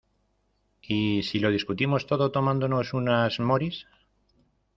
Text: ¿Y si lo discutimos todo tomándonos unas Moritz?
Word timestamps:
¿Y 0.81 1.21
si 1.21 1.37
lo 1.37 1.51
discutimos 1.51 2.07
todo 2.07 2.31
tomándonos 2.31 2.95
unas 2.95 3.39
Moritz? 3.39 3.85